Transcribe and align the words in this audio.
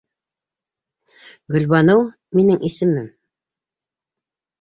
Гөлбаныу 1.55 2.01
минең 2.39 2.63
исемем. 2.71 3.05